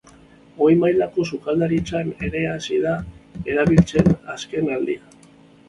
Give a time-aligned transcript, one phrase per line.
[0.61, 2.95] Goi mailako sukaldaritzan ere hasi da
[3.55, 5.33] erabiltzen azken aldian.